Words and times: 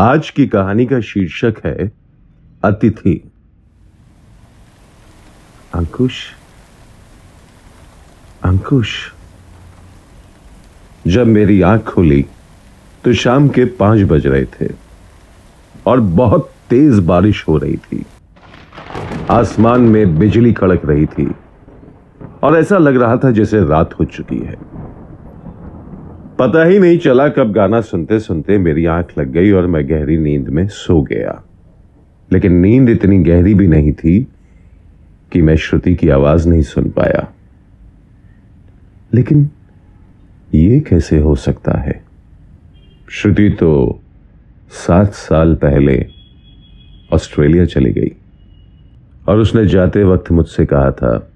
आज 0.00 0.30
की 0.30 0.46
कहानी 0.46 0.84
का 0.86 1.00
शीर्षक 1.00 1.54
है 1.64 1.92
अतिथि। 2.64 3.30
अंकुश? 5.74 6.12
अंकुश? 8.44 9.12
जब 11.06 11.26
मेरी 11.26 11.60
आँख 11.62 11.84
खुली 11.84 12.24
तो 13.04 13.12
शाम 13.14 13.48
के 13.48 13.64
पाँच 13.64 14.00
बज 14.02 14.26
रहे 14.26 14.44
थे 14.44 14.72
और 15.86 16.00
बहुत 16.00 16.50
तेज 16.70 16.98
बारिश 16.98 17.44
हो 17.48 17.56
रही 17.56 17.76
थी। 17.76 18.04
आसमान 19.30 19.80
में 19.80 20.18
बिजली 20.18 20.52
कड़क 20.52 20.86
रही 20.86 21.06
थी 21.06 21.30
और 22.42 22.56
ऐसा 22.56 22.78
लग 22.78 22.96
रहा 22.96 23.16
था 23.16 23.30
जैसे 23.30 23.64
रात 23.64 23.94
हो 24.00 24.04
चुकी 24.04 24.38
है। 24.38 24.69
पता 26.40 26.64
ही 26.64 26.78
नहीं 26.78 26.98
चला 26.98 27.28
कब 27.28 27.52
गाना 27.52 27.80
सुनते 27.80 28.20
सुनते 28.20 28.58
मेरी 28.58 28.86
आँख 28.86 29.18
लग 29.18 29.32
गई 29.32 29.50
और 29.50 29.66
मैं 29.66 29.88
गहरी 29.88 30.18
नींद 30.18 30.48
में 30.48 30.68
सो 30.68 31.02
गया। 31.02 31.44
लेकिन 32.32 32.52
नींद 32.52 32.88
इतनी 32.88 33.18
गहरी 33.18 33.54
भी 33.54 33.68
नहीं 33.68 33.92
थी 33.92 34.26
कि 35.32 35.42
मैं 35.42 35.56
श्रुति 35.56 35.94
की 35.94 36.08
आवाज़ 36.08 36.48
नहीं 36.48 36.62
सुन 36.62 36.90
पाया। 36.90 37.32
लेकिन 39.14 39.50
ये 40.54 40.80
कैसे 40.80 41.18
हो 41.18 41.34
सकता 41.34 41.78
है? 41.78 42.04
श्रुति 43.10 43.50
तो 43.50 44.00
सात 44.70 45.12
साल 45.12 45.54
पहले 45.54 46.06
ऑस्ट्रेलिया 47.12 47.64
चली 47.64 47.92
गई 47.92 48.12
और 49.28 49.38
उसने 49.38 49.66
जाते 49.66 50.04
वक्त 50.04 50.32
मुझसे 50.32 50.66
कहा 50.66 50.90
था, 50.90 51.30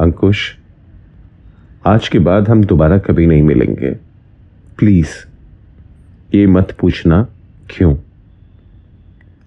अंकुश 0.00 0.57
आज 1.88 2.08
के 2.08 2.18
बाद 2.18 2.48
हम 2.48 2.64
दोबारा 2.64 2.98
कभी 2.98 3.26
नहीं 3.26 3.42
मिलेंगे। 3.42 3.90
प्लीज़ 4.78 5.08
ये 6.34 6.46
मत 6.46 6.76
पूछना, 6.80 7.26
क्यों? 7.70 7.96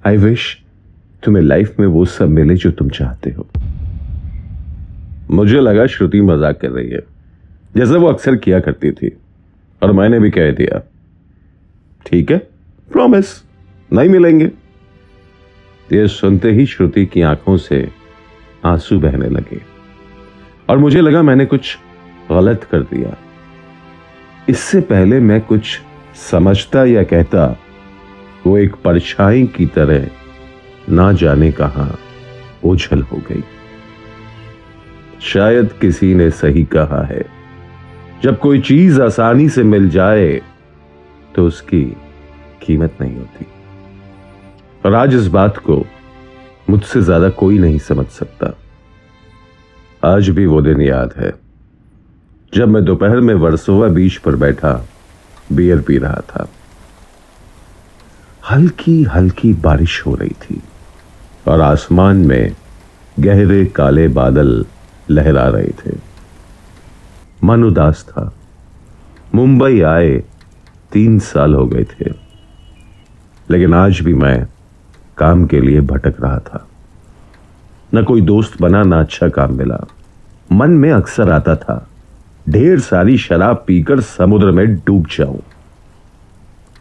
आई 0.05 0.17
विश 0.17 0.61
तुम्हें 1.23 1.43
लाइफ 1.43 1.79
में 1.79 1.87
वो 1.87 2.05
सब 2.05 2.29
मिले 2.29 2.55
जो 2.55 2.71
तुम 2.71 2.89
चाहते 2.89 3.29
हो। 3.29 3.47
मुझे 5.31 5.59
लगा 5.59 5.85
श्रुति 5.85 6.21
मज़ाक 6.21 6.59
कर 6.61 6.69
रही 6.69 6.89
है। 6.89 6.99
जैसे 7.77 7.93
वो 7.93 8.07
अक्सर 8.07 8.35
किया 8.35 8.59
करती 8.59 8.91
थी, 8.91 9.17
और 9.83 9.91
मैंने 9.91 10.19
भी 10.19 10.29
कह 10.29 10.51
दिया। 10.51 10.81
ठीक 12.05 12.31
है? 12.31 12.37
प्रॉमिस 12.91 13.43
नहीं 13.93 14.09
मिलेंगे। 14.09 14.51
ये 15.93 16.07
सुनते 16.07 16.51
ही 16.51 16.65
श्रुति 16.65 17.05
की 17.05 17.21
आँखों 17.21 17.57
से 17.57 17.91
आँसू 18.65 18.99
बहने 18.99 19.29
लगे। 19.29 19.61
और 20.69 20.77
मुझे 20.77 21.01
लगा 21.01 21.21
मैंने 21.21 21.45
कुछ 21.45 21.77
गलत 22.29 22.63
कर 22.63 22.81
दिया। 22.83 23.15
इससे 24.49 24.81
पहले 24.81 25.19
मैं 25.19 25.39
कुछ 25.41 25.79
समझता 26.31 26.83
या 26.85 27.03
कहता, 27.03 27.45
वो 28.47 28.57
एक 28.57 28.75
परछाई 28.75 29.45
की 29.47 29.65
तरह 29.65 30.07
ना 30.89 31.11
जाने 31.11 31.51
कहा 31.51 31.87
ओझल 32.65 33.01
हो 33.01 33.17
गई। 33.29 33.43
शायद 35.21 35.73
किसी 35.81 36.13
ने 36.15 36.29
सही 36.31 36.63
कहा 36.65 37.03
है। 37.05 37.25
जब 38.23 38.39
कोई 38.39 38.61
चीज़ 38.61 39.01
आसानी 39.01 39.49
से 39.49 39.63
मिल 39.63 39.89
जाए 39.89 40.41
तो 41.35 41.45
उसकी 41.47 41.83
कीमत 42.61 42.97
नहीं 43.01 43.15
होती। 43.17 43.45
और 44.85 44.95
आज 44.95 45.15
इस 45.15 45.27
बात 45.27 45.57
को 45.57 45.83
मुझसे 46.69 47.01
ज़्यादा 47.01 47.29
कोई 47.29 47.59
नहीं 47.59 47.77
समझ 47.79 48.05
सकता। 48.07 48.53
आज 50.03 50.29
भी 50.29 50.45
वो 50.45 50.61
दिन 50.61 50.81
याद 50.81 51.13
है। 51.17 51.33
जब 52.53 52.67
मैं 52.67 52.85
दोपहर 52.85 53.19
में 53.19 53.35
वर्सोवा 53.35 53.87
बीच 53.87 54.17
पर 54.17 54.35
बैठा, 54.35 54.85
बियर 55.51 55.81
पी 55.81 55.97
रहा 55.97 56.21
था। 56.29 56.49
हल्की 58.51 59.03
हल्की 59.03 59.53
बारिश 59.53 60.03
हो 60.05 60.15
रही 60.15 60.29
थी 60.29 60.63
और 61.47 61.61
आसमान 61.61 62.17
में 62.17 62.55
गहरे 63.19 63.65
काले 63.65 64.07
बादल 64.07 64.65
लहरा 65.09 65.47
रहे 65.47 65.67
थे। 65.67 65.97
मन 67.43 67.63
उदास 67.63 68.05
था। 68.09 68.33
मुंबई 69.35 69.81
आए 69.81 70.23
तीन 70.91 71.19
साल 71.19 71.53
हो 71.53 71.67
गए 71.67 71.83
थे। 71.83 72.05
लेकिन 73.51 73.73
आज 73.73 73.99
भी 73.99 74.13
मैं 74.13 74.47
काम 75.17 75.45
के 75.45 75.61
लिए 75.61 75.81
भटक 75.81 76.21
रहा 76.21 76.39
था। 76.39 76.67
न 77.93 78.03
कोई 78.03 78.21
दोस्त 78.21 78.61
बना, 78.61 78.83
ना 78.83 78.99
अच्छा 78.99 79.29
काम 79.29 79.53
मिला। 79.53 79.87
मन 80.51 80.71
में 80.71 80.91
अक्सर 80.91 81.31
आता 81.31 81.55
था 81.55 81.87
ढेर 82.49 82.79
सारी 82.79 83.17
शराब 83.17 83.63
पीकर 83.67 84.01
समुद्र 84.01 84.51
में 84.51 84.75
डूब 84.75 85.07
जाऊँ। 85.07 85.41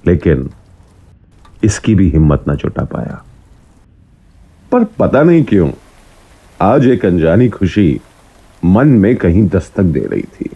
लेकिन 0.07 0.51
इसकी 1.65 1.95
भी 1.95 2.11
हिम्मत 2.11 2.45
ना 2.49 2.55
जुटा 2.55 2.85
पाया। 2.85 3.25
पर 4.73 4.85
पता 4.85 5.23
नहीं 5.23 5.45
क्यों, 5.45 5.71
आज 6.61 6.87
एक 6.87 7.07
अनजानी 7.07 7.49
खुशी 7.49 8.01
मन 8.65 8.89
में 8.89 9.17
कहीं 9.17 9.49
दस्तक 9.49 9.83
दे 9.83 10.01
रही 10.01 10.23
थी। 10.23 10.51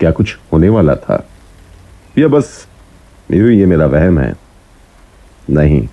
क्या 0.00 0.10
कुछ 0.10 0.38
होने 0.52 0.68
वाला 0.68 0.94
था? 0.94 1.28
या 2.18 2.28
बस 2.28 2.66
यू 3.30 3.48
ये 3.48 3.66
मेरा 3.66 3.86
वहम 3.86 4.18
है? 4.18 4.34
नहीं, 5.50 5.88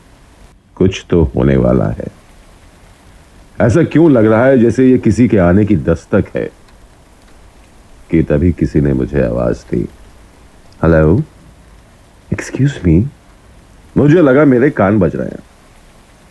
कुछ 0.76 1.06
तो 1.10 1.24
होने 1.24 1.58
वाला 1.58 1.86
है। 1.86 2.08
ऐसा 3.62 3.84
क्यों 3.84 4.12
लग 4.12 4.26
रहा 4.26 4.46
है 4.46 4.60
जैसे 4.60 4.92
ये 4.92 4.98
किसी 4.98 5.28
के 5.28 5.38
आने 5.38 5.66
की 5.66 5.76
दस्तक 5.76 6.26
है? 6.36 6.50
कि 8.12 8.24
तभी 8.24 8.52
किसी 8.52 8.82
ने 8.82 8.94
मुझे 8.94 9.22
आवाज़ 9.24 9.58
दी। 9.72 9.88
हेलो 10.84 11.24
एक्सक्यूज 12.34 12.80
मी 12.86 13.08
मुझे 13.98 14.22
लगा 14.22 14.46
मेरे 14.46 14.70
कान 14.70 15.00
बज 15.00 15.16
रहे 15.16 15.28
हैं। 15.28 15.44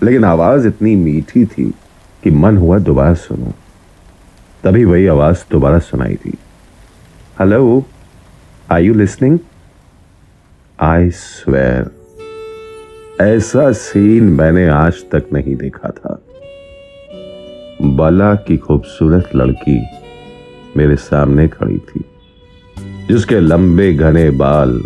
लेकिन 0.03 0.25
आवाज़ 0.25 0.66
इतनी 0.66 0.97
मीठी 0.97 1.44
थी 1.47 1.64
कि 2.25 2.31
मन 2.31 2.56
हुआ 2.56 2.78
दोबारा 2.78 3.14
सुनो। 3.14 3.53
तभी 4.64 4.84
वही 4.84 5.06
आवाज़ 5.06 5.44
दोबारा 5.50 5.78
सुनाई 5.78 6.14
दी। 6.14 6.34
Hello 7.41 7.84
are 8.70 8.81
you 8.81 8.94
listening 8.94 9.38
I 10.81 11.10
swear 11.10 11.91
ऐसा 13.20 13.72
सीन 13.72 14.25
मैंने 14.25 14.66
आज 14.69 15.03
तक 15.12 15.28
नहीं 15.32 15.56
देखा 15.56 15.91
था। 15.91 16.22
बला 17.82 18.34
की 18.34 18.56
खूबसूरत 18.56 19.31
लड़की 19.37 19.78
मेरे 20.76 20.97
सामने 20.98 21.47
खड़ी 21.48 21.78
थी, 21.78 22.04
जिसके 23.09 23.41
लंबे 23.41 23.92
घने 23.94 24.28
बाल 24.32 24.81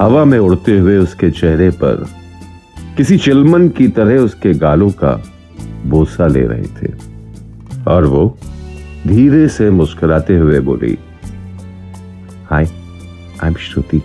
हवा 0.00 0.24
में 0.24 0.38
उड़ते 0.38 0.78
हुए 0.78 0.96
उसके 0.98 1.30
चेहरे 1.30 1.70
पर 1.82 2.04
किसी 2.96 3.16
चिलमन 3.18 3.68
की 3.70 3.88
तरह 3.90 4.20
उसके 4.20 4.52
गालों 4.56 4.90
का 4.94 5.12
बोसा 5.86 6.26
ले 6.26 6.42
रहे 6.42 6.66
थे। 6.76 6.92
और 7.90 8.06
वो 8.06 8.24
धीरे 9.06 9.46
से 9.48 9.70
मुस्कुराते 9.72 10.36
हुए 10.36 10.60
बोली, 10.60 10.96
हाय 12.50 12.64
आई 12.64 13.48
एम 13.48 13.54
श्रुति। 13.60 14.02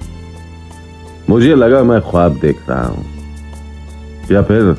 मुझे 1.30 1.56
लगा 1.56 1.84
मैं 1.84 2.00
ख्वाब 2.02 2.40
देख 2.42 2.70
रहा 2.70 2.86
हूँ। 2.86 3.06
या 4.32 4.42
फिर 4.44 4.76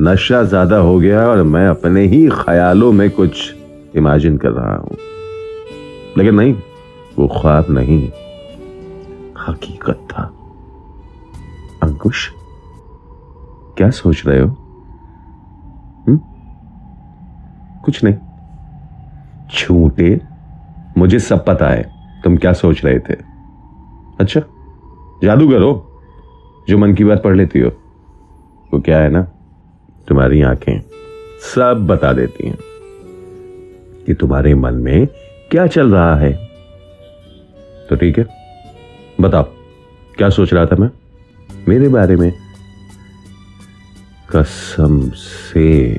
नशा 0.00 0.42
ज़्यादा 0.44 0.76
हो 0.78 0.98
गया 1.00 1.26
और 1.28 1.42
मैं 1.44 1.66
अपने 1.68 2.06
ही 2.06 2.26
ख्यालों 2.34 2.92
में 2.92 3.08
कुछ 3.10 3.52
इमेजिन 3.96 4.36
कर 4.36 4.50
रहा 4.50 4.76
हूँ। 4.76 4.96
लेकिन 6.18 6.34
नहीं, 6.34 6.54
वो 7.18 7.28
ख्वाब 7.28 7.66
नहीं। 7.70 8.08
हकीकत 9.38 10.08
था। 10.12 10.22
अंकुश, 11.82 12.32
क्या 13.76 13.90
सोच 13.90 14.22
रहे 14.26 14.40
हो? 14.40 14.48
हुँ? 16.08 16.18
कुछ 17.84 18.04
नहीं। 18.04 18.14
छूटे, 19.50 20.20
मुझे 20.98 21.18
सब 21.18 21.44
पता 21.44 21.68
है। 21.68 21.92
तुम 22.24 22.36
क्या 22.36 22.52
सोच 22.52 22.84
रहे 22.84 22.98
थे? 22.98 23.14
अच्छा 24.20 24.40
जादूगर 25.22 25.62
हो, 25.62 26.02
जो 26.68 26.78
मन 26.78 26.94
की 26.94 27.04
बात 27.04 27.22
पढ़ 27.22 27.36
लेती 27.36 27.60
हो। 27.60 27.70
वो 28.74 28.80
क्या 28.80 28.98
है 28.98 29.10
ना? 29.10 29.22
तुम्हारी 30.08 30.42
आँखें 30.42 30.82
सब 31.54 31.86
बता 31.86 32.12
देती 32.12 32.48
हैं 32.48 32.58
कि 34.06 34.14
तुम्हारे 34.14 34.54
मन 34.54 34.74
में 34.74 35.08
क्या 35.50 35.66
चल 35.66 35.92
रहा 35.92 36.16
है? 36.16 36.32
तो 37.90 37.96
ठीक 37.96 38.18
है। 38.18 38.26
बताओ, 39.20 39.42
क्या 40.16 40.28
सोच 40.28 40.52
रहा 40.54 40.66
था 40.66 40.76
मैं? 40.76 40.88
मेरे 41.68 41.88
बारे 41.88 42.16
में। 42.16 42.32
कसम 44.30 45.10
से। 45.10 45.94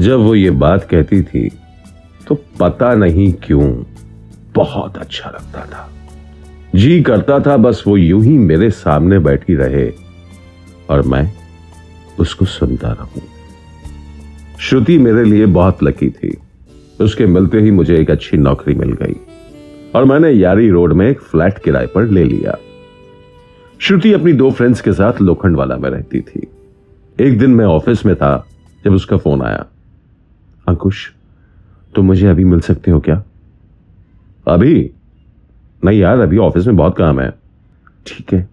जब 0.00 0.18
वो 0.18 0.34
ये 0.34 0.50
बात 0.50 0.84
कहती 0.84 1.22
थी 1.22 1.48
तो 2.26 2.34
पता 2.60 2.94
नहीं 2.94 3.32
क्यों, 3.32 3.84
बहुत 4.54 4.98
अच्छा 4.98 5.30
लगता 5.30 5.64
था। 5.66 5.90
जी 6.74 7.02
करता 7.02 7.38
था, 7.40 7.56
बस 7.56 7.82
वो 7.86 7.96
यूँ 7.96 8.22
ही 8.24 8.38
मेरे 8.38 8.70
सामने 8.70 9.18
बैठी 9.18 9.54
रहे 9.54 9.90
और 10.90 11.02
मैं 11.02 11.30
उसको 12.18 12.44
सुनता 12.44 12.92
रहूँ। 12.92 13.22
श्रुति 14.60 14.98
मेरे 14.98 15.24
लिए 15.24 15.46
बहुत 15.46 15.82
लकी 15.82 16.10
थी। 16.10 16.36
उसके 17.00 17.26
मिलते 17.26 17.60
ही 17.60 17.70
मुझे 17.70 17.98
एक 17.98 18.10
अच्छी 18.10 18.36
नौकरी 18.36 18.74
मिल 18.74 18.92
गई 18.92 19.16
और 19.94 20.04
मैंने 20.04 20.30
यारी 20.30 20.70
रोड 20.70 20.92
में 20.92 21.08
एक 21.08 21.20
फ्लैट 21.20 21.58
किराए 21.58 21.86
पर 21.86 22.04
ले 22.04 22.24
लिया। 22.24 22.58
श्रुति 23.78 24.12
अपनी 24.12 24.32
दो 24.32 24.50
फ्रेंड्स 24.50 24.80
के 24.80 24.92
साथ 24.92 25.20
लोखंड 25.20 25.56
वाला 25.56 25.76
में 25.76 25.90
रहती 25.90 26.20
थी। 26.20 26.46
एक 27.20 27.38
दिन 27.38 27.50
मैं 27.50 27.64
ऑफ़िस 27.64 28.06
में 28.06 28.16
था, 28.16 28.46
जब 28.84 28.92
उसका 28.92 29.16
फ़ोन 29.16 29.42
आया। 29.42 29.66
अंकुश, 30.68 31.12
तुम 31.94 32.06
मुझे 32.06 32.26
अभी 32.26 32.44
मिल 32.44 32.60
सकते 32.60 32.90
हो 32.90 33.00
क्या? 33.00 33.24
अभी? 34.48 34.90
नहीं 35.84 36.00
यार, 36.00 36.18
अभी 36.18 36.38
ऑफ़िस 36.38 36.66
में 36.66 36.76
बहुत 36.76 36.96
काम 36.96 37.20
है। 37.20 37.30
ठीक 38.06 38.34
है 38.34 38.48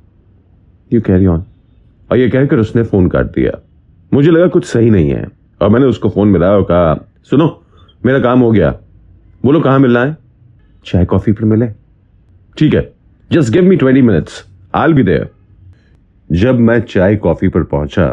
यू 0.93 1.01
कैरी 1.01 1.25
ऑन 1.25 1.43
और 2.11 2.17
ये 2.17 2.29
कहकर 2.29 2.59
उसने 2.59 2.83
फ़ोन 2.83 3.07
काट 3.07 3.25
दिया। 3.25 3.59
मुझे 4.13 4.31
लगा 4.31 4.47
कुछ 4.47 4.65
सही 4.65 4.89
नहीं 4.89 5.09
है। 5.09 5.27
और 5.61 5.69
मैंने 5.69 5.85
उसको 5.85 6.09
फ़ोन 6.09 6.27
मिलाया 6.27 6.53
और 6.53 6.63
कहा, 6.63 7.07
सुनो 7.23 7.62
मेरा 8.05 8.19
काम 8.19 8.39
हो 8.39 8.51
गया। 8.51 8.69
बोलो 9.43 9.59
कहाँ 9.61 9.79
मिलना 9.79 10.03
है? 10.05 10.17
चाय, 10.85 11.05
कॉफ़ी 11.05 11.31
पर 11.31 11.45
मिले। 11.45 11.67
ठीक 12.57 12.73
है 12.73 12.91
just 13.31 13.53
give 13.53 13.63
me 13.63 13.75
twenty 13.75 14.01
minutes 14.01 14.43
I'll 14.75 14.93
be 14.93 15.03
there 15.03 15.29
जब 16.31 16.59
मैं 16.59 16.79
चाय, 16.81 17.15
कॉफ़ी 17.15 17.47
पर 17.47 17.63
पहुँचा 17.63 18.07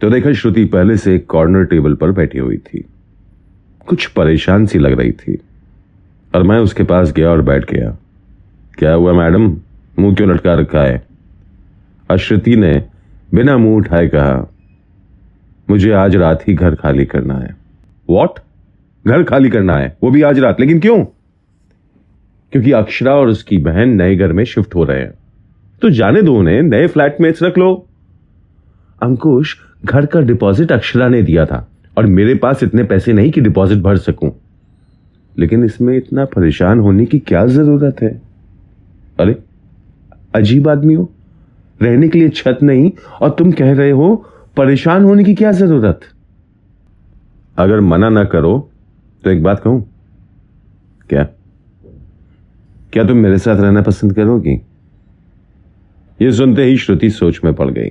तो 0.00 0.10
देखा 0.10 0.32
श्रुति 0.32 0.64
पहले 0.64 0.96
से 0.96 1.14
एक 1.14 1.26
कॉर्नर 1.26 1.64
टेबल 1.64 1.94
पर 1.94 2.10
बैठी 2.10 2.38
हुई 2.38 2.56
थी। 2.56 2.84
कुछ 3.86 4.06
परेशान 4.06 4.66
सी 4.66 4.78
लग 4.78 4.92
रही 4.92 5.12
थी। 5.12 5.38
और 6.34 6.42
मैं 6.42 6.58
उसके 6.58 6.82
पास 6.82 7.12
गया 7.12 7.30
और 7.30 7.42
बैठ 7.42 7.70
गया। 7.72 7.96
क्या 8.78 8.92
हुआ 8.92 9.12
मैडम? 9.12 9.56
मुँह 9.98 10.14
क्यों 10.14 10.30
लटका 10.30 10.54
रखा 10.54 10.82
है? 10.82 11.02
अश्रुति 12.10 12.56
ने 12.56 12.72
बिना 13.34 13.56
मुँह 13.56 13.76
उठाए 13.76 14.06
कहा, 14.06 14.50
मुझे 15.70 15.92
आज 15.92 16.16
रात 16.16 16.48
ही 16.48 16.54
घर 16.54 16.74
खाली 16.74 17.04
करना 17.04 17.34
है। 17.34 17.56
वॉट 18.10 18.38
घर 19.06 19.22
खाली 19.22 19.50
करना 19.50 19.74
है, 19.74 19.96
वो 20.02 20.10
भी 20.10 20.22
आज 20.22 20.38
रात। 20.38 20.60
लेकिन 20.60 20.80
क्यों? 20.80 21.04
क्योंकि 22.52 22.72
अक्षरा 22.72 23.14
और 23.14 23.28
उसकी 23.28 23.58
बहन 23.58 23.88
नए 23.88 24.16
घर 24.16 24.32
में 24.32 24.44
शिफ्ट 24.44 24.74
हो 24.74 24.84
रहे 24.84 25.00
हैं। 25.00 25.12
तो 25.82 25.90
जाने 25.90 26.22
दो 26.22 26.34
उन्हें, 26.34 26.62
नए 26.62 26.86
फ्लैट 26.86 27.16
में 27.20 27.34
रख 27.42 27.58
लो। 27.58 27.86
अंकुश, 29.02 29.56
घर 29.84 30.06
का 30.06 30.20
डिपॉजिट 30.20 30.72
अक्षरा 30.72 31.08
ने 31.08 31.22
दिया 31.22 31.46
था, 31.46 31.68
और 31.98 32.06
मेरे 32.06 32.34
पास 32.34 32.62
इतने 32.62 32.84
पैसे 32.84 33.12
नहीं 33.12 33.30
कि 33.30 33.40
डिपॉजिट 33.40 33.78
भर 33.78 33.96
सकूँ। 33.96 34.32
लेकिन 35.38 35.64
इसमें 35.64 35.96
इतना 35.96 36.24
परेशान 36.24 36.80
होने 36.80 37.06
की 37.06 37.18
क्या 37.18 37.46
ज़रूरत 37.46 37.96
है? 38.02 38.20
अरे, 39.20 39.36
अजीब 40.34 40.68
आदमी 40.68 40.94
हो। 40.94 41.12
रहने 41.82 42.08
के 42.08 42.18
लिए 42.18 42.28
छत 42.28 42.58
नहीं, 42.62 42.92
और 43.22 43.30
तुम 43.30 43.52
कह 43.52 43.72
रहे 43.72 43.90
हो 43.90 44.26
परेशान 44.56 45.04
होने 45.04 45.24
की 45.24 45.34
क्या 45.34 45.52
ज़रूरत? 45.52 46.00
अगर 47.58 47.80
मना 47.80 48.08
ना 48.08 48.24
करो 48.24 48.69
तो 49.24 49.30
एक 49.30 49.42
बात 49.42 49.60
कहूँ? 49.60 49.90
क्या? 51.08 51.24
क्या 52.92 53.04
तुम 53.04 53.16
मेरे 53.16 53.38
साथ 53.38 53.56
रहना 53.56 53.82
पसंद 53.82 54.14
करोगी? 54.14 54.62
यह 56.22 56.30
सुनते 56.30 56.64
ही 56.64 56.76
श्रुति 56.76 57.10
सोच 57.10 57.40
में 57.44 57.54
पड़ 57.54 57.70
गई। 57.70 57.90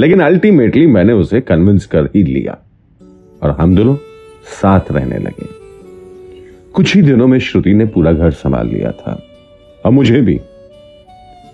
लेकिन 0.00 0.20
अल्टीमेटली 0.20 0.86
मैंने 0.86 1.12
उसे 1.12 1.40
कन्विंस 1.40 1.86
कर 1.86 2.04
ही 2.04 2.22
लिया। 2.22 2.58
और 3.42 3.50
हम 3.50 3.76
दोनों 3.76 3.96
साथ 4.44 4.80
रहने 4.90 5.18
लगे। 5.18 5.46
कुछ 6.72 6.96
ही 6.96 7.02
दिनों 7.02 7.28
में 7.28 7.38
श्रुति 7.38 7.74
ने 7.74 7.86
पूरा 7.86 8.12
घर 8.12 8.30
संभाल 8.30 8.68
लिया 8.68 8.92
था। 8.92 9.22
और 9.84 9.92
मुझे 9.92 10.20
भी। 10.20 10.40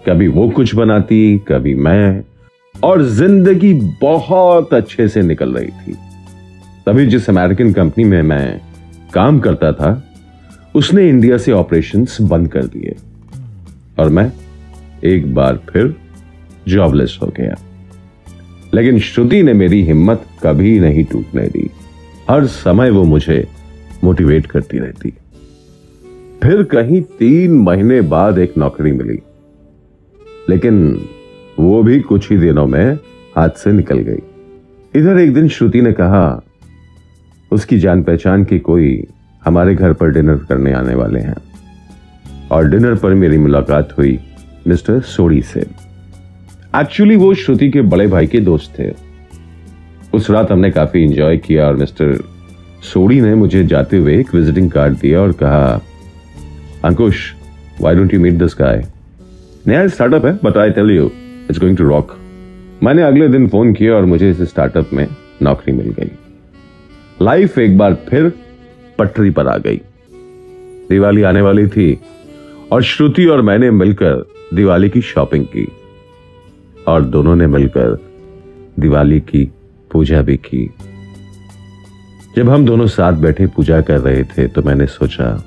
कभी 0.06 0.28
वो 0.28 0.50
कुछ 0.50 0.74
बनाती, 0.74 1.38
कभी 1.38 1.74
मैं। 1.74 2.24
और 2.84 3.02
ज़िंदगी 3.02 3.74
बहुत 4.02 4.74
अच्छे 4.74 5.08
से 5.08 5.22
निकल 5.22 5.54
रही 5.54 5.68
थी। 5.68 5.96
तभी 6.86 7.06
जिस 7.06 7.30
अमेरिकन 7.30 7.72
कंपनी 7.72 8.04
में 8.04 8.22
मैं 8.22 8.67
काम 9.14 9.40
करता 9.40 9.72
था, 9.72 10.04
उसने 10.74 11.08
इंडिया 11.08 11.38
से 11.38 11.52
ऑपरेशंस 11.52 12.18
बंद 12.20 12.48
कर 12.48 12.64
दिए। 12.64 12.96
और 13.98 14.08
मैं 14.08 14.32
एक 15.04 15.34
बार 15.34 15.60
फिर 15.72 15.94
जॉबलेस 16.68 17.18
हो 17.22 17.26
गया। 17.36 17.54
लेकिन 18.74 18.98
श्रुति 18.98 19.42
ने 19.42 19.52
मेरी 19.52 19.82
हिम्मत 19.82 20.24
कभी 20.42 20.80
नहीं 20.80 21.04
टूटने 21.04 21.46
दी। 21.46 21.70
हर 22.30 22.46
समय 22.46 22.90
वो 22.90 23.04
मुझे 23.04 23.48
मोटिवेट 24.04 24.46
करती 24.46 24.78
रहती। 24.78 25.10
फिर 26.42 26.62
कहीं 26.62 27.02
तीन 27.02 27.52
महीने 27.52 28.00
बाद 28.00 28.38
एक 28.38 28.58
नौकरी 28.58 28.92
मिली। 28.92 29.18
लेकिन 30.50 31.04
वो 31.60 31.82
भी 31.82 32.00
कुछ 32.00 32.30
ही 32.30 32.38
दिनों 32.38 32.66
में 32.66 32.94
हाथ 33.36 33.48
से 33.48 33.72
निकल 33.72 33.98
गई। 33.98 34.18
इधर 34.94 35.18
एक 35.18 35.34
दिन 35.34 35.48
श्रुति 35.48 35.82
ने 35.82 35.92
कहा 35.92 36.42
उसकी 37.50 37.78
जान 37.78 38.02
पहचान 38.02 38.44
की 38.44 38.58
कोई 38.58 39.06
हमारे 39.44 39.74
घर 39.74 39.92
पर 39.92 40.10
डिनर 40.10 40.38
करने 40.48 40.72
आने 40.72 40.94
वाले 40.94 41.20
हैं। 41.20 41.36
और 42.52 42.68
डिनर 42.70 42.94
पर 42.94 43.14
मेरी 43.14 43.38
मुलाकात 43.38 43.94
हुई 43.98 44.18
मिस्टर 44.66 45.00
सोड़ी 45.00 45.42
से। 45.42 45.60
एक्चुअली 46.76 47.16
वो 47.16 47.32
श्रुति 47.34 47.70
के 47.70 47.82
बड़े 47.82 48.06
भाई 48.06 48.26
के 48.26 48.40
दोस्त 48.40 48.78
थे। 48.78 48.90
उस 50.14 50.30
रात 50.30 50.52
हमने 50.52 50.70
काफ़ी 50.70 51.02
इंजॉय 51.04 51.36
किया 51.36 51.66
और 51.66 51.76
मिस्टर 51.76 52.16
सोड़ी 52.82 53.20
ने 53.20 53.34
मुझे 53.34 53.64
जाते 53.64 53.96
हुए 53.96 54.18
एक 54.20 54.34
विजिटिंग 54.34 54.70
कार्ड 54.70 54.98
दिया 54.98 55.20
और 55.20 55.32
कहा, 55.32 55.80
Ankush 56.84 57.34
why 57.80 57.94
don't 57.94 58.14
you 58.14 58.20
meet 58.20 58.34
this 58.34 58.56
guy 58.58 58.84
नया 59.66 59.86
स्टार्टअप 59.88 60.26
है 60.26 60.32
but 60.44 60.56
I 60.56 60.70
tell 60.70 60.90
you 60.90 61.10
it's 61.50 61.60
going 61.60 61.76
to 61.76 61.88
rock 61.88 62.16
मैंने 62.82 63.02
अगले 63.02 63.28
दिन 63.28 63.48
फ़ोन 63.48 63.72
किया 63.72 63.94
और 63.94 64.04
मुझे 64.04 64.30
इस 64.30 64.40
स्टार्टअप 64.42 64.90
में 64.92 65.06
नौकरी 65.42 65.72
मिल 65.72 65.90
गई। 65.90 66.10
लाइफ 67.20 67.58
एक 67.58 67.76
बार 67.78 67.94
फिर 68.08 68.32
पटरी 68.98 69.30
पर 69.30 69.48
आ 69.48 69.56
गई। 69.56 69.80
दिवाली 70.88 71.22
आने 71.22 71.40
वाली 71.40 71.66
थी 71.66 71.98
और 72.72 72.82
श्रुति 72.82 73.24
और 73.26 73.40
मैंने 73.42 73.70
मिलकर 73.70 74.24
दिवाली 74.54 74.88
की 74.90 75.00
शॉपिंग 75.02 75.44
की 75.46 75.66
और 76.88 77.04
दोनों 77.04 77.34
ने 77.36 77.46
मिलकर 77.46 77.96
दिवाली 78.80 79.20
की 79.20 79.44
पूजा 79.90 80.20
भी 80.22 80.36
की। 80.36 80.64
जब 82.36 82.50
हम 82.50 82.66
दोनों 82.66 82.86
साथ 82.86 83.12
बैठे 83.12 83.46
पूजा 83.46 83.80
कर 83.80 84.00
रहे 84.00 84.22
थे 84.26 84.46
तो 84.48 84.62
मैंने 84.62 84.86
सोचा, 84.86 85.42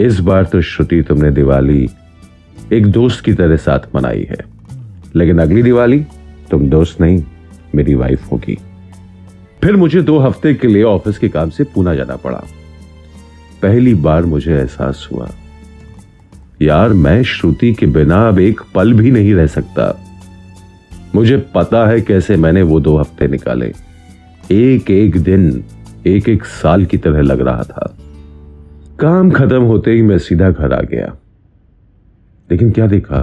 इस 0.00 0.20
बार 0.20 0.44
तो 0.44 0.60
श्रुति 0.62 1.00
तुमने 1.02 1.30
दिवाली 1.30 1.88
एक 2.72 2.86
दोस्त 2.86 3.24
की 3.24 3.32
तरह 3.32 3.56
साथ 3.58 3.94
मनाई 3.94 4.26
है, 4.30 4.44
लेकिन 5.16 5.38
अगली 5.38 5.62
दिवाली 5.62 6.04
तुम 6.50 6.68
दोस्त 6.68 7.00
नहीं, 7.00 7.22
मेरी 7.74 7.94
वाइफ 7.94 8.30
होगी। 8.32 8.58
फिर 9.62 9.76
मुझे 9.76 10.02
दो 10.02 10.18
हफ़्ते 10.18 10.54
के 10.54 10.68
लिए 10.68 10.82
ऑफ़िस 10.82 11.18
के 11.18 11.28
काम 11.28 11.50
से 11.50 11.64
पूना 11.64 11.94
जाना 11.94 12.16
पड़ा। 12.16 12.42
पहली 13.62 13.94
बार 13.94 14.24
मुझे 14.24 14.54
एहसास 14.54 15.08
हुआ, 15.12 15.28
यार 16.62 16.92
मैं 16.92 17.22
श्रुति 17.22 17.72
के 17.72 17.86
बिना 17.86 18.28
अब 18.28 18.38
एक 18.38 18.60
पल 18.74 18.92
भी 18.92 19.10
नहीं 19.10 19.34
रह 19.34 19.46
सकता। 19.46 19.94
मुझे 21.14 21.36
पता 21.54 21.86
है 21.86 22.00
कैसे 22.00 22.36
मैंने 22.36 22.62
वो 22.62 22.80
दो 22.80 22.96
हफ़्ते 22.96 23.28
निकाले। 23.28 23.72
एक 24.52 24.90
एक 24.90 25.16
दिन 25.16 25.64
एक 26.06 26.28
एक 26.28 26.44
साल 26.44 26.84
की 26.84 26.98
तरह 26.98 27.20
लग 27.20 27.40
रहा 27.40 27.62
था। 27.62 27.94
काम 29.00 29.30
खत्म 29.30 29.62
होते 29.62 29.90
ही 29.90 30.02
मैं 30.02 30.18
सीधा 30.18 30.50
घर 30.50 30.72
आ 30.72 30.80
गया। 30.82 31.14
लेकिन 32.50 32.70
क्या 32.70 32.86
देखा? 32.86 33.22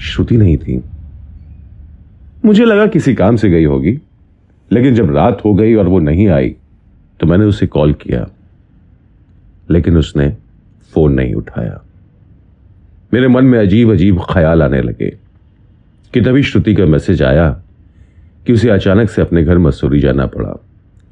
श्रुति 0.00 0.36
नहीं 0.36 0.56
थी। 0.56 0.80
मुझे 2.44 2.64
लगा 2.64 2.86
किसी 2.86 3.14
काम 3.14 3.36
से 3.36 3.50
गई 3.50 3.64
होगी। 3.64 3.98
लेकिन 4.70 4.94
जब 4.94 5.14
रात 5.16 5.44
हो 5.44 5.54
गई 5.54 5.74
और 5.74 5.88
वो 5.88 5.98
नहीं 6.00 6.28
आई 6.28 6.54
तो 7.20 7.26
मैंने 7.26 7.44
उसे 7.44 7.66
कॉल 7.68 7.92
किया, 7.94 8.26
लेकिन 9.70 9.96
उसने 9.96 10.28
फ़ोन 10.92 11.12
नहीं 11.12 11.34
उठाया। 11.34 11.80
मेरे 13.12 13.28
मन 13.28 13.44
में 13.44 13.58
अजीब 13.58 13.90
अजीब 13.92 14.20
ख्याल 14.30 14.62
आने 14.62 14.80
लगे 14.82 15.10
कि 16.14 16.20
तभी 16.20 16.42
श्रुति 16.42 16.74
का 16.74 16.86
मैसेज 16.86 17.22
आया 17.22 17.50
कि 18.46 18.52
उसे 18.52 18.70
अचानक 18.70 19.10
से 19.10 19.22
अपने 19.22 19.42
घर 19.44 19.58
मसूरी 19.58 20.00
जाना 20.00 20.26
पड़ा, 20.26 20.52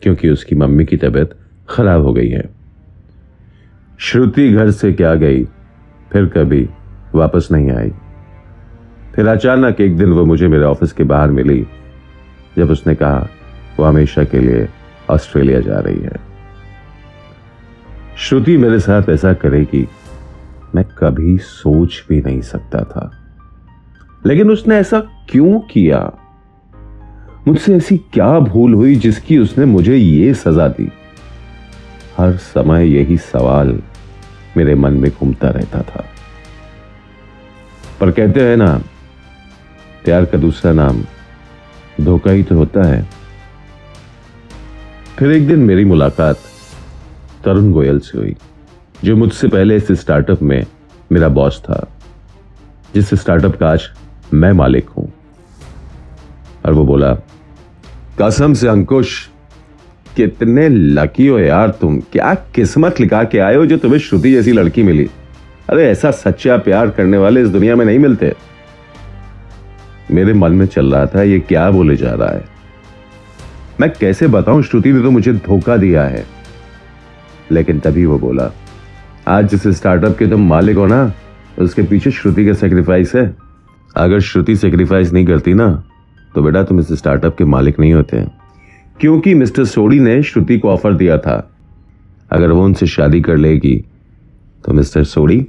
क्योंकि 0.03 0.29
उसकी 0.31 0.57
मम्मी 0.57 0.85
की 0.85 0.97
तबीयत 0.97 1.37
खराब 1.69 2.03
हो 2.03 2.13
गई 2.13 2.29
है। 2.29 2.49
श्रुति 4.01 4.51
घर 4.51 4.71
से 4.71 4.93
क्या 4.93 5.15
गई, 5.17 5.45
फिर 6.11 6.27
कभी 6.27 6.69
वापस 7.15 7.49
नहीं 7.53 7.71
आई। 7.71 7.91
फिर 9.15 9.27
अचानक 9.27 9.81
एक 9.81 9.97
दिन 9.97 10.13
वो 10.13 10.25
मुझे 10.25 10.49
मेरे 10.49 10.65
ऑफ़िस 10.65 10.93
के 10.93 11.05
बाहर 11.05 11.31
मिली, 11.31 11.67
जब 12.59 12.71
उसने 12.71 12.95
कहा 12.95 13.29
वो 13.79 13.85
हमेशा 13.85 14.25
के 14.25 14.39
लिए 14.39 14.69
ऑस्ट्रेलिया 15.11 15.61
जा 15.61 15.79
रही 15.79 16.01
है। 16.01 16.29
श्रुति 18.19 18.57
मेरे 18.57 18.81
साथ 18.81 19.03
ऐसा 19.11 19.33
करेगी 19.33 19.89
मैं 20.75 20.85
कभी 20.85 21.39
सोच 21.39 22.05
भी 22.09 22.21
नहीं 22.21 22.41
सकता 22.41 22.85
था। 22.85 23.13
लेकिन 24.27 24.51
उसने 24.51 24.77
ऐसा 24.77 25.01
क्यों 25.01 25.61
किया? 25.61 26.13
मुझसे 27.49 27.77
ऐसी 27.77 27.99
क्या 27.99 28.39
भूल 28.39 28.75
हुई 28.75 28.97
जिसकी 28.97 29.39
उसने 29.39 29.65
मुझे 29.65 29.97
ये 29.97 30.35
सजा 30.35 30.69
दी? 30.69 30.93
हर 32.19 32.33
समय 32.33 32.89
यही 32.89 33.17
सवाल 33.17 33.83
मेरे 34.57 34.75
मन 34.75 34.93
में 34.93 35.11
घूमता 35.11 35.49
रहता 35.49 35.83
था। 35.83 36.05
पर 38.01 38.11
कहते 38.11 38.41
हैं 38.41 38.57
ना, 38.57 38.83
प्यार 40.05 40.25
का 40.25 40.39
दूसरा 40.39 40.73
नाम 40.73 41.03
धोखा 42.01 42.31
ही 42.31 42.43
तो 42.43 42.57
होता 42.57 42.83
है। 42.83 43.18
फिर 45.19 45.33
एक 45.33 45.47
दिन 45.49 45.59
मेरी 45.59 45.85
मुलाकात 45.85 46.37
तरुण 47.45 47.73
गोयल 47.73 47.99
से 47.99 48.19
हुई, 48.19 48.35
जो 49.05 49.17
मुझसे 49.17 49.49
पहले 49.49 49.77
इस 49.77 49.91
स्टार्टअप 49.93 50.43
में 50.43 50.67
मेरा 51.13 51.29
बॉस 51.29 51.61
था, 51.61 51.87
जिस 52.95 53.15
स्टार्टअप 53.15 53.57
का 53.57 53.69
आज 53.69 53.89
मैं 54.35 54.53
मालिक 54.53 54.89
हूँ। 54.89 55.13
और 56.67 56.73
वो 56.73 56.85
बोला, 56.85 57.13
कसम 58.21 58.55
से 58.55 58.69
अंकुश, 58.69 59.29
कितने 60.17 60.69
लकी 60.69 61.27
हो 61.27 61.39
यार 61.39 61.71
तुम। 61.71 61.99
क्या 62.01 62.35
किस्मत 62.35 63.01
लिखा 63.01 63.25
के 63.25 63.39
आए 63.39 63.55
हो 63.55 63.67
जो 63.67 63.77
तुम्हें 63.77 63.99
श्रुति 63.99 64.33
जैसी 64.33 64.53
लड़की 64.53 64.83
मिली? 64.83 65.09
अरे 65.71 65.89
ऐसा 65.91 66.11
सच्चा 66.11 66.57
प्यार 66.57 66.91
करने 66.91 67.19
वाले 67.19 67.43
इस 67.43 67.49
दुनिया 67.49 67.77
में 67.77 67.85
नहीं 67.85 67.99
मिलते। 67.99 68.33
मेरे 70.11 70.33
मन 70.33 70.53
में 70.53 70.67
चल 70.67 70.95
रहा 70.95 71.07
था, 71.07 71.23
ये 71.23 71.39
क्या 71.39 71.71
बोले 71.71 71.97
जा 71.97 72.15
रहा 72.15 72.31
है? 72.31 72.58
मैं 73.81 73.91
कैसे 73.91 74.27
बताऊँ, 74.29 74.63
श्रुति 74.63 74.93
ने 74.93 75.03
तो 75.03 75.11
मुझे 75.11 75.33
धोखा 75.33 75.77
दिया 75.77 76.05
है। 76.05 76.25
लेकिन 77.51 77.81
तभी 77.81 78.05
वो 78.07 78.19
बोला, 78.19 78.51
आज 79.29 79.49
जिस 79.51 79.67
स्टार्टअप 79.77 80.17
के 80.19 80.27
तुम 80.27 80.49
मालिक 80.49 80.77
हो 80.77 80.87
ना, 80.87 81.13
उसके 81.59 81.83
पीछे 81.83 82.11
श्रुति 82.11 82.47
का 82.47 82.53
सेक्रीफाइस 82.53 83.15
है। 83.15 83.35
अगर 83.97 84.21
श्रुति 84.21 84.57
सेक्रीफाइस 84.57 85.13
नहीं 85.13 85.27
करती 85.27 85.55
ना 85.55 85.69
तो 86.35 86.43
बेटा 86.43 86.63
तुम 86.63 86.81
इस 86.81 86.93
स्टार्टअप 86.93 87.37
के 87.37 87.45
मालिक 87.45 87.79
नहीं 87.81 87.93
होते 87.93 88.25
क्योंकि 89.01 89.35
मिस्टर 89.35 89.65
सोडी 89.65 89.99
ने 90.01 90.23
श्रुति 90.23 90.59
को 90.59 90.69
ऑफ़र 90.69 90.95
दिया 90.95 91.17
था। 91.19 91.51
अगर 92.31 92.51
वो 92.51 92.65
उनसे 92.65 92.87
शादी 92.87 93.21
कर 93.21 93.37
लेगी 93.37 93.77
तो 94.65 94.73
मिस्टर 94.73 95.05
सोडी 95.05 95.41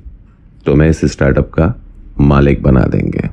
तुम्हें 0.66 0.90
इस 0.90 1.02
स्टार्टअप 1.06 1.52
का 1.54 1.74
मालिक 2.20 2.64
बना 2.64 2.84
देंगे। 2.86 3.30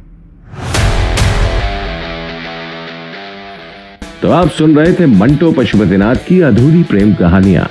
तो 4.23 4.31
आप 4.31 4.49
सुन 4.49 4.77
रहे 4.77 4.93
थे 4.93 5.07
मंटो 5.07 5.53
पशुपतिनाथ 5.53 6.17
की 6.29 6.41
अधूरी 6.41 6.83
प्रेम 6.83 7.15
कहानियाँ। 7.15 7.69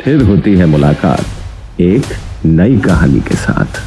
फिर 0.00 0.22
होती 0.22 0.54
है 0.54 0.66
मुलाकात, 0.66 1.80
एक 1.80 2.04
नई 2.46 2.78
कहानी 2.78 3.20
के 3.20 3.34
साथ। 3.34 3.80